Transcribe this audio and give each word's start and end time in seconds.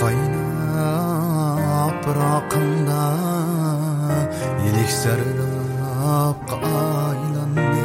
qaynab 0.00 1.94
roqimda 2.18 3.06
iliksarlabqa 4.66 6.56
aylandi 7.10 7.84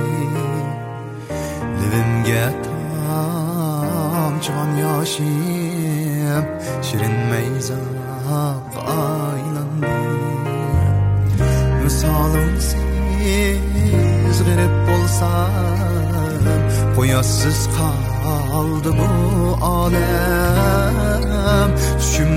livimga 1.79 2.45
tomchigon 2.65 4.71
yoshim 4.83 6.45
shirin 6.87 7.15
mayzoqqa 7.31 8.81
aylandi 8.97 9.95
misolimsiz 11.83 12.81
g'irib 14.47 14.75
bo'lsam 14.87 16.43
qo'yasiz 16.95 17.61
qoldi 17.77 18.91
bu 18.99 19.09
olam 19.75 21.10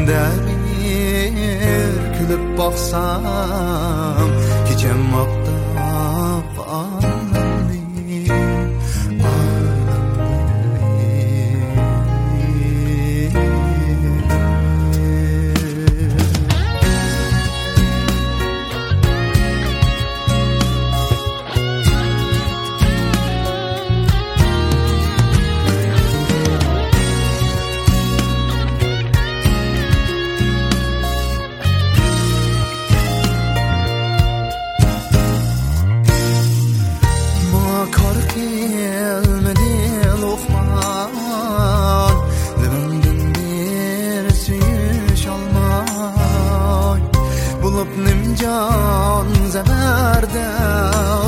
kunda 0.04 0.24
bir 0.46 1.96
kulib 2.16 2.44
boqsam 2.58 4.30
kechirmoqda 4.68 5.63
nimcan 48.44 49.26
zeberde 49.50 50.46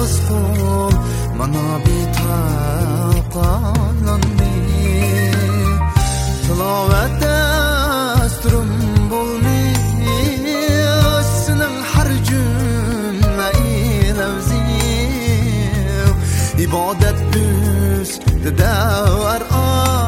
ıskul 0.03 0.95
Mana 1.39 1.78
bir 1.86 2.06
taqalandı 3.33 4.27
Tilavet 6.47 7.14
desturum 7.20 8.70
bulmuş 9.11 9.77
Senin 11.47 11.77
her 11.94 12.09
cümle 12.25 13.50
levziv 14.19 16.12
İbadet 16.59 17.37
üz 17.37 18.20
dever 18.59 19.42
an 19.50 20.05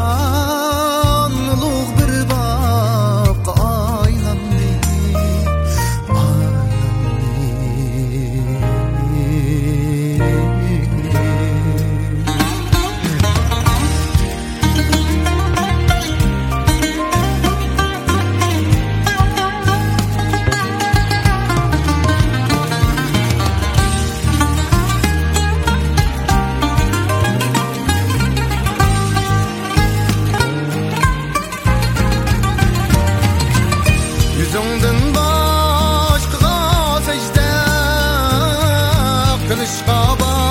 Finish 39.49 39.81
ich 39.81 40.48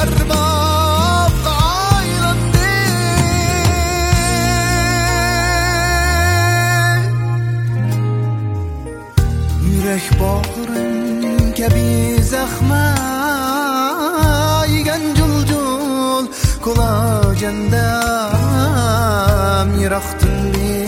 Kılıp 0.00 0.20
erbab 0.20 1.46
aylandı 1.92 2.68
Yürek 9.62 10.06
bağrım 10.20 11.54
gibi 11.54 12.22
zahma 12.22 12.86
Yigen 14.68 15.14
cul 15.14 15.46
cul 15.46 16.26
kulacendam 16.62 18.00
Yiraktın 19.80 20.54
bir 20.54 20.80